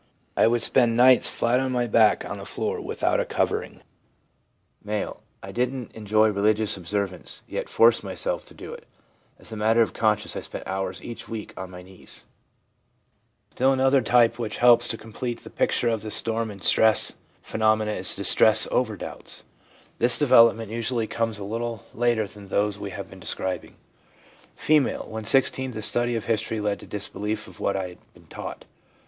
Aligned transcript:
I 0.35 0.47
would 0.47 0.63
spend 0.63 0.97
nights 0.97 1.29
flat 1.29 1.59
on 1.59 1.71
my 1.73 1.85
back 1.85 2.25
on 2.25 2.39
the 2.39 2.45
floor 2.47 2.81
without 2.81 3.19
a 3.19 3.23
covering/ 3.23 3.83
M.' 4.83 5.11
I 5.43 5.51
didn't 5.51 5.91
enjoy 5.91 6.29
religious 6.29 6.75
observance, 6.75 7.43
yet 7.47 7.69
forced 7.69 8.03
myself 8.03 8.43
to 8.45 8.73
it. 8.73 8.87
As 9.37 9.51
a 9.51 9.55
matter 9.55 9.83
of 9.83 9.93
conscience 9.93 10.35
I 10.35 10.41
spent 10.41 10.65
hours 10.67 11.03
each 11.03 11.29
week 11.29 11.53
on 11.55 11.69
my 11.69 11.83
knees/ 11.83 12.25
Still 13.51 13.71
another 13.73 14.01
type 14.01 14.39
which 14.39 14.57
helps 14.57 14.87
to 14.87 14.97
complete 14.97 15.41
the 15.41 15.51
picture 15.51 15.89
of 15.89 16.01
the 16.01 16.09
storm 16.09 16.49
and 16.49 16.63
stress 16.63 17.13
phenomenon 17.43 17.93
is 17.93 18.15
distress 18.15 18.65
ADOLESCENCE— 18.65 18.89
STORM 18.97 19.19
AND 19.19 20.11
STRESS 20.11 20.17
219 20.17 20.33
over 20.33 20.51
doubts. 20.57 20.63
This 20.63 20.65
development 20.65 20.71
usually 20.71 21.05
comes 21.05 21.37
a 21.37 21.43
little 21.43 21.85
later 21.93 22.25
than 22.25 22.47
those 22.47 22.79
we 22.79 22.89
have 22.89 23.07
been 23.07 23.19
describing. 23.19 23.75
F.' 24.57 25.07
When 25.07 25.23
16 25.25 25.69
the 25.69 25.83
study 25.83 26.15
of 26.15 26.25
history 26.25 26.59
led 26.59 26.79
to 26.79 26.87
disbelief 26.87 27.47
of 27.47 27.59
what 27.59 27.75
I 27.77 27.89
had 27.89 28.13
been 28.15 28.25
taught. 28.25 28.65